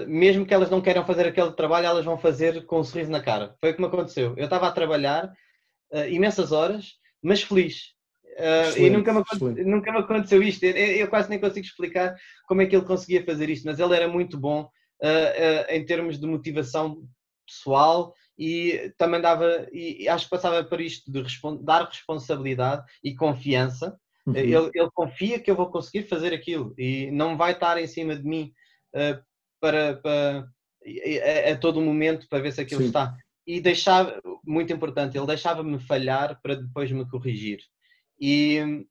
mesmo 0.06 0.46
que 0.46 0.54
elas 0.54 0.70
não 0.70 0.80
queiram 0.80 1.04
fazer 1.04 1.26
aquele 1.26 1.52
trabalho 1.52 1.86
elas 1.86 2.04
vão 2.04 2.16
fazer 2.16 2.64
com 2.64 2.80
um 2.80 2.84
sorriso 2.84 3.10
na 3.10 3.20
cara 3.20 3.54
foi 3.60 3.70
o 3.70 3.74
que 3.74 3.80
me 3.80 3.86
aconteceu 3.86 4.34
eu 4.36 4.44
estava 4.44 4.66
a 4.66 4.72
trabalhar 4.72 5.30
imensas 6.08 6.52
horas 6.52 6.94
mas 7.22 7.42
feliz 7.42 7.94
Uh, 8.38 8.78
e 8.78 8.88
nunca 8.88 9.12
me, 9.12 9.64
nunca 9.64 9.90
me 9.90 9.98
aconteceu 9.98 10.40
isto. 10.40 10.62
Eu, 10.62 10.72
eu, 10.72 11.08
quase 11.08 11.28
nem 11.28 11.40
consigo 11.40 11.66
explicar 11.66 12.14
como 12.46 12.62
é 12.62 12.66
que 12.66 12.76
ele 12.76 12.84
conseguia 12.84 13.24
fazer 13.24 13.50
isto, 13.50 13.64
mas 13.64 13.80
ele 13.80 13.96
era 13.96 14.06
muito 14.06 14.38
bom 14.38 14.62
uh, 14.62 14.64
uh, 15.06 15.70
em 15.70 15.84
termos 15.84 16.20
de 16.20 16.26
motivação 16.26 17.02
pessoal 17.44 18.14
e 18.38 18.92
também 18.96 19.20
dava, 19.20 19.66
e, 19.72 20.08
acho 20.08 20.26
que 20.26 20.30
passava 20.30 20.62
por 20.62 20.80
isto 20.80 21.10
de 21.10 21.20
respons 21.20 21.60
dar 21.64 21.84
responsabilidade 21.86 22.84
e 23.02 23.16
confiança. 23.16 23.98
Uhum. 24.24 24.36
Ele, 24.36 24.70
ele, 24.72 24.90
confia 24.94 25.40
que 25.40 25.50
eu 25.50 25.56
vou 25.56 25.70
conseguir 25.70 26.06
fazer 26.06 26.32
aquilo 26.32 26.72
e 26.78 27.10
não 27.10 27.36
vai 27.36 27.52
estar 27.52 27.76
em 27.78 27.86
cima 27.88 28.14
de 28.14 28.22
mim 28.22 28.52
para, 29.60 29.96
para 29.96 30.48
a, 31.46 31.52
a, 31.52 31.56
todo 31.56 31.80
momento 31.80 32.28
para 32.28 32.40
ver 32.40 32.52
se 32.52 32.60
aquilo 32.60 32.82
Sim. 32.82 32.88
está. 32.88 33.16
E 33.46 33.60
deixava, 33.60 34.20
muito 34.44 34.72
importante, 34.72 35.16
ele 35.16 35.26
deixava-me 35.26 35.78
falhar 35.78 36.38
para 36.42 36.54
depois 36.54 36.90
me 36.92 37.08
corrigir 37.08 37.60
e, 38.20 38.86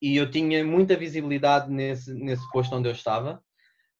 e 0.00 0.16
eu 0.16 0.30
tinha 0.30 0.64
muita 0.64 0.96
visibilidade 0.96 1.70
nesse, 1.70 2.12
nesse 2.14 2.48
posto 2.50 2.74
onde 2.74 2.88
eu 2.88 2.92
estava. 2.92 3.42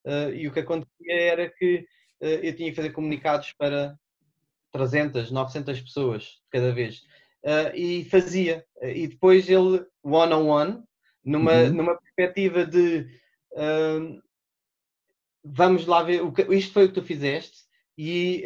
Uh, 0.05 0.31
e 0.35 0.49
o 0.49 0.53
que 0.53 0.61
acontecia 0.61 1.15
era 1.15 1.49
que 1.49 1.87
uh, 2.21 2.27
eu 2.27 2.55
tinha 2.57 2.71
que 2.71 2.77
fazer 2.77 2.91
comunicados 2.91 3.53
para 3.53 3.97
300, 4.73 5.31
900 5.31 5.81
pessoas 5.81 6.41
cada 6.51 6.73
vez. 6.73 7.03
Uh, 7.45 7.75
e 7.75 8.05
fazia. 8.05 8.65
E 8.83 9.07
depois 9.07 9.49
ele, 9.49 9.85
one-on-one, 10.03 10.73
-on 10.73 10.75
-one, 10.75 10.85
numa, 11.25 11.53
uhum. 11.53 11.73
numa 11.73 11.97
perspectiva 11.97 12.67
de 12.67 13.07
vamos 15.45 15.87
lá 15.87 16.03
ver, 16.03 16.23
o 16.23 16.33
que, 16.33 16.43
isto 16.55 16.73
foi 16.73 16.85
o 16.85 16.89
que 16.89 16.95
tu 16.95 17.03
fizeste 17.03 17.59
e 17.97 18.45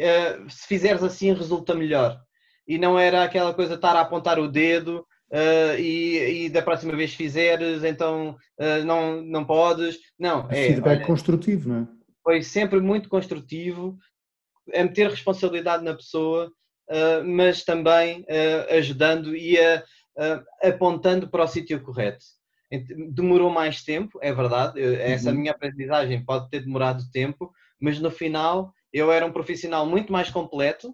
se 0.49 0.67
fizeres 0.67 1.03
assim 1.03 1.31
resulta 1.33 1.75
melhor. 1.75 2.19
E 2.67 2.77
não 2.77 2.97
era 2.97 3.23
aquela 3.23 3.53
coisa 3.53 3.75
estar 3.75 3.95
a 3.95 4.01
apontar 4.01 4.39
o 4.39 4.47
dedo 4.47 5.05
uh, 5.33 5.79
e, 5.79 6.45
e, 6.45 6.49
da 6.49 6.61
próxima 6.61 6.95
vez 6.95 7.13
fizeres, 7.13 7.83
então 7.83 8.37
uh, 8.59 8.85
não, 8.85 9.21
não 9.21 9.43
podes. 9.43 9.97
Não, 10.17 10.47
é. 10.49 10.67
Feedback 10.67 10.97
olha, 10.97 11.05
construtivo, 11.05 11.69
não 11.69 11.81
é? 11.81 11.87
Foi 12.23 12.41
sempre 12.41 12.79
muito 12.79 13.09
construtivo, 13.09 13.97
a 14.73 14.83
meter 14.83 15.09
responsabilidade 15.09 15.83
na 15.83 15.93
pessoa, 15.93 16.51
uh, 16.89 17.23
mas 17.25 17.63
também 17.63 18.25
ajudando 18.69 19.35
e 19.35 19.59
a, 19.59 19.83
apontando 20.61 21.27
para 21.27 21.43
o 21.43 21.47
sítio 21.47 21.81
correto. 21.81 22.23
Demorou 23.11 23.49
mais 23.49 23.83
tempo, 23.83 24.19
é 24.21 24.33
verdade, 24.33 24.81
essa 24.81 25.31
uhum. 25.31 25.37
minha 25.37 25.51
aprendizagem 25.51 26.23
pode 26.23 26.49
ter 26.49 26.61
demorado 26.61 27.09
tempo, 27.11 27.51
mas 27.79 27.99
no 27.99 28.09
final 28.09 28.73
eu 28.91 29.11
era 29.11 29.25
um 29.25 29.31
profissional 29.31 29.85
muito 29.85 30.11
mais 30.11 30.29
completo 30.29 30.93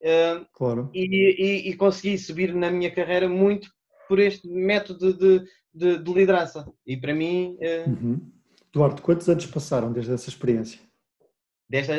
Uh, 0.00 0.46
claro. 0.52 0.90
E, 0.94 1.04
e, 1.04 1.70
e, 1.70 1.76
consegui 1.76 2.16
subir 2.18 2.54
na 2.54 2.70
minha 2.70 2.90
carreira 2.90 3.28
muito 3.28 3.68
por 4.06 4.20
este 4.20 4.48
método 4.48 5.12
de, 5.12 5.44
de, 5.74 5.98
de 5.98 6.12
liderança. 6.12 6.72
E 6.86 6.96
para 6.96 7.14
mim. 7.14 7.58
Uh, 7.60 7.90
uhum. 7.90 8.32
Duarte, 8.72 9.02
quantos 9.02 9.28
anos 9.28 9.46
passaram 9.46 9.92
desde 9.92 10.12
essa 10.12 10.28
experiência? 10.28 10.80
Desta, 11.68 11.94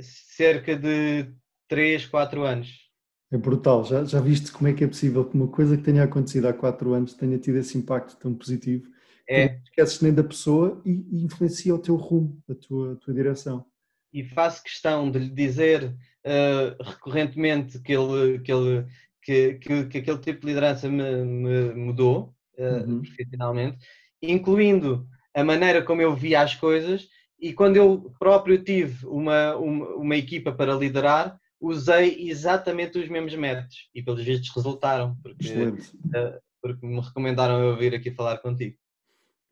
cerca 0.00 0.76
de 0.76 1.32
3, 1.68 2.06
4 2.06 2.42
anos. 2.42 2.83
É 3.32 3.36
brutal. 3.36 3.84
Já, 3.84 4.04
já 4.04 4.20
viste 4.20 4.52
como 4.52 4.68
é 4.68 4.72
que 4.72 4.84
é 4.84 4.86
possível 4.86 5.24
que 5.24 5.34
uma 5.34 5.48
coisa 5.48 5.76
que 5.76 5.82
tenha 5.82 6.04
acontecido 6.04 6.46
há 6.46 6.52
4 6.52 6.92
anos 6.92 7.14
tenha 7.14 7.38
tido 7.38 7.58
esse 7.58 7.76
impacto 7.76 8.16
tão 8.16 8.34
positivo? 8.34 8.88
É. 9.28 9.48
Não 9.48 9.62
esqueces 9.64 10.00
nem 10.00 10.12
da 10.12 10.22
pessoa 10.22 10.80
e, 10.84 11.06
e 11.10 11.24
influencia 11.24 11.74
o 11.74 11.78
teu 11.78 11.96
rumo, 11.96 12.42
a 12.48 12.54
tua, 12.54 12.92
a 12.92 12.96
tua 12.96 13.14
direção. 13.14 13.64
E 14.12 14.22
faço 14.22 14.62
questão 14.62 15.10
de 15.10 15.18
lhe 15.18 15.30
dizer 15.30 15.84
uh, 16.24 16.82
recorrentemente 16.82 17.80
que, 17.80 17.92
ele, 17.92 18.38
que, 18.40 18.52
ele, 18.52 18.86
que, 19.22 19.54
que, 19.54 19.84
que, 19.86 19.98
aquele 19.98 20.18
tipo 20.18 20.40
de 20.40 20.46
liderança 20.46 20.88
me, 20.88 21.24
me 21.24 21.74
mudou 21.74 22.34
uh, 22.58 22.88
uhum. 22.88 23.02
profissionalmente, 23.02 23.78
incluindo 24.22 25.08
a 25.34 25.42
maneira 25.42 25.82
como 25.82 26.00
eu 26.00 26.14
via 26.14 26.42
as 26.42 26.54
coisas 26.54 27.08
e 27.40 27.52
quando 27.52 27.76
eu 27.76 28.14
próprio 28.18 28.62
tive 28.62 29.04
uma, 29.06 29.56
uma, 29.56 29.86
uma 29.96 30.16
equipa 30.16 30.52
para 30.52 30.74
liderar, 30.74 31.38
usei 31.66 32.28
exatamente 32.28 32.98
os 32.98 33.08
mesmos 33.08 33.34
métodos 33.34 33.88
e 33.94 34.02
pelos 34.02 34.22
vistos 34.22 34.50
resultaram, 34.54 35.16
porque, 35.22 35.52
uh, 35.52 36.40
porque 36.60 36.86
me 36.86 37.00
recomendaram 37.00 37.60
eu 37.60 37.76
vir 37.76 37.94
aqui 37.94 38.10
falar 38.10 38.38
contigo. 38.38 38.76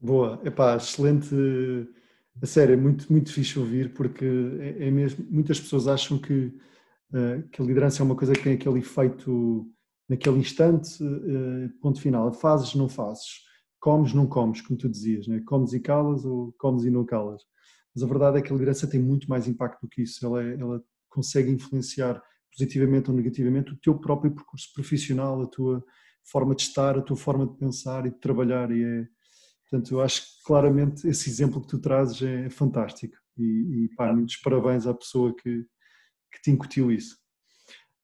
Boa, 0.00 0.40
epá, 0.44 0.76
excelente 0.76 1.34
a 2.40 2.46
sério, 2.46 2.74
é 2.74 2.76
muito, 2.76 3.12
muito 3.12 3.32
fixe 3.32 3.58
ouvir, 3.58 3.92
porque 3.92 4.24
é, 4.24 4.88
é 4.88 4.90
mesmo, 4.90 5.26
muitas 5.30 5.60
pessoas 5.60 5.86
acham 5.86 6.18
que, 6.18 6.46
uh, 7.12 7.42
que 7.50 7.60
a 7.60 7.64
liderança 7.64 8.02
é 8.02 8.04
uma 8.04 8.16
coisa 8.16 8.32
que 8.32 8.42
tem 8.42 8.54
aquele 8.54 8.78
efeito 8.78 9.70
naquele 10.08 10.38
instante, 10.38 11.02
uh, 11.02 11.68
ponto 11.80 12.00
final. 12.00 12.32
Fazes, 12.32 12.74
não 12.74 12.88
fazes. 12.88 13.42
Comes, 13.78 14.14
não 14.14 14.26
comes, 14.26 14.60
como 14.60 14.78
tu 14.78 14.88
dizias, 14.88 15.26
né? 15.26 15.42
comes 15.44 15.72
e 15.72 15.80
calas 15.80 16.24
ou 16.24 16.52
comes 16.58 16.84
e 16.84 16.90
não 16.90 17.04
calas. 17.04 17.42
Mas 17.94 18.02
a 18.02 18.06
verdade 18.06 18.38
é 18.38 18.42
que 18.42 18.50
a 18.50 18.54
liderança 18.54 18.86
tem 18.86 19.00
muito 19.00 19.28
mais 19.28 19.46
impacto 19.46 19.82
do 19.82 19.88
que 19.88 20.02
isso. 20.02 20.24
Ela, 20.24 20.42
é, 20.42 20.54
ela 20.58 20.82
consegue 21.12 21.50
influenciar 21.50 22.22
positivamente 22.50 23.10
ou 23.10 23.16
negativamente 23.16 23.72
o 23.72 23.76
teu 23.76 23.98
próprio 23.98 24.34
percurso 24.34 24.72
profissional, 24.74 25.42
a 25.42 25.46
tua 25.46 25.84
forma 26.24 26.54
de 26.54 26.62
estar, 26.62 26.98
a 26.98 27.02
tua 27.02 27.16
forma 27.16 27.46
de 27.46 27.56
pensar 27.56 28.06
e 28.06 28.10
de 28.10 28.20
trabalhar. 28.20 28.70
E 28.70 28.84
é, 28.84 29.08
Portanto, 29.72 29.90
eu 29.94 30.02
acho 30.02 30.20
que 30.20 30.42
claramente 30.44 31.08
esse 31.08 31.30
exemplo 31.30 31.58
que 31.62 31.66
tu 31.66 31.78
trazes 31.78 32.20
é 32.20 32.50
fantástico 32.50 33.16
e, 33.38 33.84
e 33.84 33.88
pá, 33.96 34.12
muitos 34.12 34.36
parabéns 34.36 34.86
à 34.86 34.92
pessoa 34.92 35.34
que, 35.34 35.66
que 36.30 36.42
te 36.42 36.50
incutiu 36.50 36.92
isso. 36.92 37.16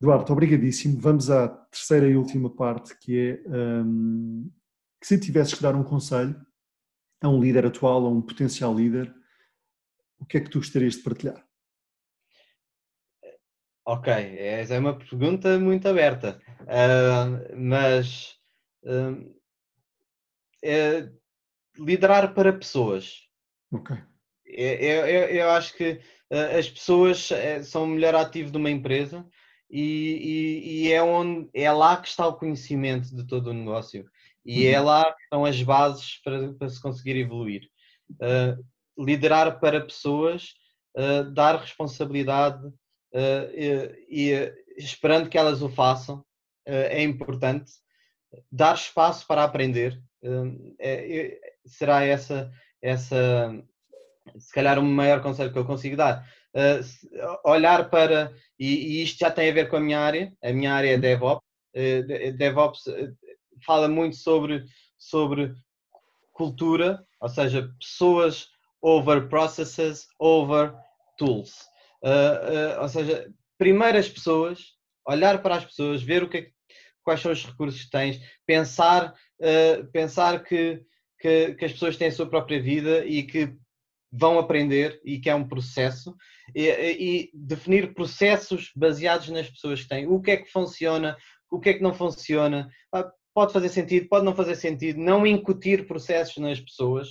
Eduardo, 0.01 0.33
obrigadíssimo. 0.33 0.99
Vamos 0.99 1.29
à 1.29 1.47
terceira 1.47 2.09
e 2.09 2.17
última 2.17 2.49
parte, 2.49 2.97
que 2.99 3.19
é 3.19 3.83
um, 3.85 4.51
que 4.99 5.07
se 5.07 5.21
tivesses 5.21 5.53
que 5.53 5.63
dar 5.63 5.77
um 5.77 5.85
conselho 5.85 6.41
a 7.21 7.29
um 7.29 7.39
líder 7.39 7.67
atual, 7.67 8.07
a 8.07 8.09
um 8.09 8.23
potencial 8.23 8.75
líder, 8.75 9.15
o 10.19 10.25
que 10.25 10.39
é 10.39 10.41
que 10.41 10.49
tu 10.49 10.61
gostarias 10.61 10.95
de 10.95 11.03
partilhar? 11.03 11.48
Ok, 13.91 14.13
essa 14.13 14.75
é 14.75 14.79
uma 14.79 14.99
pergunta 14.99 15.59
muito 15.59 15.89
aberta, 15.89 16.39
uh, 16.61 17.57
mas 17.57 18.37
uh, 18.83 19.35
é 20.63 21.09
liderar 21.75 22.35
para 22.35 22.53
pessoas. 22.53 23.23
Ok. 23.73 23.97
Eu, 24.45 25.07
eu, 25.07 25.29
eu 25.31 25.51
acho 25.53 25.75
que 25.75 25.93
uh, 26.31 26.59
as 26.59 26.69
pessoas 26.69 27.31
eh, 27.31 27.63
são 27.63 27.85
o 27.85 27.87
melhor 27.87 28.15
ativo 28.15 28.51
de 28.51 28.59
uma 28.59 28.71
empresa 28.71 29.27
e, 29.71 29.81
e, 29.81 30.89
e, 30.89 30.93
é, 30.93 31.03
onde, 31.03 31.49
é 31.55 31.73
lá 31.73 31.97
que 31.97 32.09
está 32.09 32.27
o 32.27 32.37
conhecimento 32.37 33.17
de 33.17 33.27
todo 33.27 33.49
o 33.49 33.55
negócio 33.55 34.05
e 34.45 34.67
é 34.67 34.73
uhum. 34.73 34.77
é 34.77 34.81
lá 34.81 35.15
que 35.15 35.23
estão 35.23 35.47
as 35.47 35.63
bases 35.63 36.21
para, 36.23 36.53
para 36.53 36.69
se 36.69 36.83
conseguir 36.83 37.17
evoluir. 37.17 37.63
Liderar 38.99 39.59
para 39.59 39.81
pessoas, 39.81 40.53
dar 41.33 41.57
responsabilidade 41.57 42.71
e, 43.13 44.07
e, 44.09 44.55
esperando 44.77 45.29
que 45.29 45.39
elas 45.39 45.63
o 45.63 45.69
façam 45.69 46.25
é 46.67 47.03
importante. 47.03 47.73
Dar 48.53 48.75
espaço 48.75 49.27
para 49.27 49.43
aprender 49.43 49.99
é, 50.79 51.39
será 51.65 52.05
essa, 52.05 52.51
essa, 52.83 53.65
se 54.39 54.53
calhar, 54.53 54.79
o 54.79 54.83
maior 54.83 55.23
conselho 55.23 55.53
que 55.53 55.59
eu 55.59 55.65
consigo 55.65 55.97
dar. 55.97 56.27
olhar 57.45 57.89
para, 57.89 58.33
e, 58.59 58.99
e, 58.99 59.03
isto 59.03 59.19
já 59.21 59.31
tem 59.31 59.51
a 59.51 59.55
ver 59.55 59.69
com 59.69 59.77
a 59.77 59.81
minha 59.81 60.01
área, 60.01 60.33
a 60.43 60.53
minha 60.53 60.73
área 60.73 60.91
é 60.91 60.95
uhum. 60.95 61.01
DevOps. 61.01 61.45
DevOps 62.37 62.85
fala 63.65 63.89
muito 63.89 64.17
sobre, 64.17 64.65
sobre 64.99 65.55
cultura, 66.33 67.05
ou 67.21 67.29
seja, 67.29 67.71
pessoas 67.81 68.49
over 68.81 69.29
processes, 69.29 70.07
over 70.19 70.75
tools. 71.17 71.67
Uh, 72.03 72.79
uh, 72.79 72.83
ou 72.83 72.89
seja, 72.89 73.29
primeiro 73.57 73.99
as 73.99 74.09
pessoas, 74.09 74.75
olhar 75.07 75.43
para 75.43 75.57
as 75.57 75.65
pessoas, 75.65 76.03
ver 76.03 76.23
o 76.23 76.29
que 76.29 76.39
é, 76.39 76.51
quais 77.03 77.21
são 77.21 77.33
os 77.33 77.45
recursos 77.45 77.85
que 77.85 77.91
tens, 77.91 78.21
pensar, 78.47 79.15
uh, 79.41 79.91
pensar 79.93 80.43
que, 80.45 80.83
que, 81.19 81.55
que, 81.55 81.65
as 81.65 81.73
pessoas 81.73 81.97
têm 81.97 82.09
a 82.09 82.13
sua 82.13 82.29
própria 82.29 82.63
vida 82.63 83.05
e 83.05 83.23
que 83.23 83.53
vão 84.13 84.39
aprender 84.39 85.01
e 85.05 85.19
que 85.19 85.29
é 85.29 85.35
um 85.35 85.47
processo 85.47 86.15
e, 86.55 86.69
e 86.69 87.31
definir 87.35 87.95
processos 87.95 88.71
baseados 88.75 89.29
nas 89.29 89.51
pessoas 89.51 89.83
que 89.83 89.89
têm. 89.89 90.07
O 90.07 90.21
que 90.21 90.31
é 90.31 90.37
que 90.39 90.51
funciona, 90.51 91.17
o 91.51 91.61
que 91.61 91.71
é 91.71 91.75
que 91.75 91.83
não 91.83 91.93
funciona. 91.93 92.71
Pode 93.35 93.53
fazer 93.53 93.69
sentido, 93.69 94.09
pode 94.09 94.25
não 94.25 94.35
fazer 94.35 94.57
sentido, 94.57 94.99
não 94.99 95.27
incutir 95.27 95.87
processos 95.87 96.39
nas 96.39 96.59
pessoas 96.59 97.11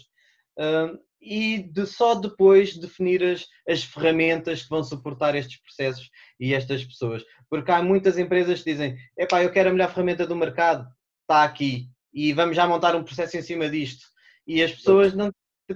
uh, 0.59 0.97
e 1.27 1.61
de 1.61 1.85
só 1.85 2.15
depois 2.15 2.77
definir 2.77 3.21
as, 3.23 3.45
as 3.67 3.83
ferramentas 3.83 4.63
que 4.63 4.69
vão 4.69 4.83
suportar 4.83 5.35
estes 5.35 5.61
processos 5.61 6.09
e 6.39 6.53
estas 6.53 6.85
pessoas. 6.85 7.23
Porque 7.49 7.71
há 7.71 7.83
muitas 7.83 8.17
empresas 8.17 8.63
que 8.63 8.71
dizem: 8.71 8.97
epá, 9.17 9.43
eu 9.43 9.51
quero 9.51 9.69
a 9.69 9.73
melhor 9.73 9.89
ferramenta 9.89 10.25
do 10.25 10.35
mercado, 10.35 10.87
está 11.21 11.43
aqui, 11.43 11.89
e 12.13 12.31
vamos 12.31 12.55
já 12.55 12.65
montar 12.65 12.95
um 12.95 13.03
processo 13.03 13.37
em 13.37 13.41
cima 13.41 13.69
disto. 13.69 14.05
E 14.45 14.63
as 14.63 14.71
pessoas 14.71 15.13
não 15.13 15.29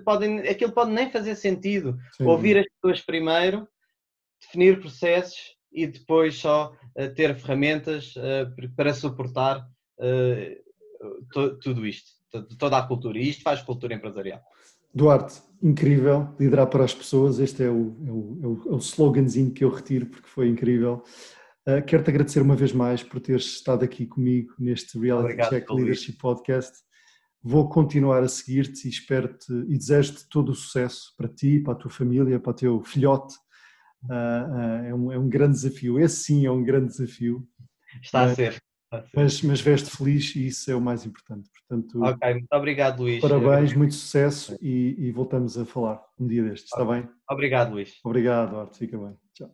podem, 0.06 0.40
aquilo 0.40 0.72
pode 0.72 0.92
nem 0.92 1.12
fazer 1.12 1.36
sentido. 1.36 1.98
Sim. 2.18 2.26
Ouvir 2.26 2.58
as 2.58 2.66
pessoas 2.76 3.02
primeiro, 3.02 3.68
definir 4.42 4.80
processos 4.80 5.56
e 5.72 5.86
depois 5.86 6.36
só 6.36 6.74
uh, 6.98 7.14
ter 7.14 7.36
ferramentas 7.36 8.16
uh, 8.16 8.74
para 8.76 8.94
suportar 8.94 9.68
uh, 10.00 11.26
to, 11.34 11.60
tudo 11.60 11.86
isto, 11.86 12.12
toda 12.58 12.78
a 12.78 12.88
cultura. 12.88 13.18
E 13.18 13.30
isto 13.30 13.44
faz 13.44 13.62
cultura 13.62 13.94
empresarial. 13.94 14.42
Duarte, 14.94 15.42
incrível, 15.62 16.34
liderar 16.40 16.68
para 16.68 16.84
as 16.84 16.94
pessoas. 16.94 17.40
Este 17.40 17.64
é 17.64 17.70
o, 17.70 17.96
é 18.06 18.12
o, 18.12 18.40
é 18.44 18.48
o, 18.48 18.76
é 18.76 18.78
sloganzinho 18.78 19.52
que 19.52 19.64
eu 19.64 19.70
retiro 19.70 20.06
porque 20.08 20.28
foi 20.28 20.50
incrível. 20.50 21.04
Uh, 21.68 21.84
Quero-te 21.86 22.10
agradecer 22.10 22.42
uma 22.42 22.56
vez 22.56 22.74
mais 22.74 23.04
por 23.04 23.20
teres 23.20 23.46
estado 23.46 23.86
aqui 23.86 24.06
comigo 24.06 24.54
neste 24.58 24.98
Reality 24.98 25.26
Obrigado, 25.26 25.50
Check 25.50 25.70
Leadership 25.70 26.14
Podcast. 26.14 26.78
Vou 27.44 27.70
continuar 27.70 28.24
a 28.24 28.28
seguir-te 28.28 28.88
e 28.88 28.90
espero-te 28.90 29.52
e 29.68 29.78
desejo-te 29.78 30.28
todo 30.30 30.50
o 30.50 30.56
sucesso 30.56 31.14
para 31.18 31.28
ti, 31.28 31.60
para 31.60 31.74
a 31.74 31.76
tua 31.76 31.92
família, 31.92 32.40
para 32.40 32.52
o 32.52 32.56
teu 32.56 32.84
filhote. 32.84 33.36
Uh, 34.04 34.08
uh, 34.10 34.86
é, 34.86 34.96
um, 34.96 35.12
é 35.12 35.18
um 35.20 35.30
grande 35.30 35.54
desafio. 35.54 36.00
Esse 36.00 36.24
sim 36.24 36.46
é 36.46 36.52
um 36.52 36.64
grande 36.64 36.88
desafio. 36.88 37.48
Está 38.02 38.24
a 38.24 38.36
ser. 38.36 38.62
Mas, 39.16 39.42
mas 39.42 39.62
veste 39.62 39.90
feliz 39.90 40.36
e 40.36 40.48
isso 40.48 40.70
é 40.70 40.76
o 40.76 40.82
mais 40.82 41.06
importante. 41.06 41.50
Portanto, 41.68 42.04
ok, 42.04 42.34
muito 42.34 42.52
obrado, 42.52 43.04
Luís. 43.04 43.22
Parabéns, 43.22 43.74
muito 43.74 43.94
sucesso 43.94 44.58
e, 44.62 44.96
e 44.98 45.12
voltamos 45.12 45.58
a 45.58 45.66
falar 45.66 46.04
um 46.20 46.28
dia 46.28 46.44
destes, 46.44 46.72
está 46.72 46.84
bem? 46.84 47.10
Obrigado, 47.30 47.72
Luís. 47.72 48.00
Obrigado, 48.04 48.58
Arte, 48.58 48.80
fica 48.80 48.98
bem. 48.98 49.16
Tchau. 49.34 49.50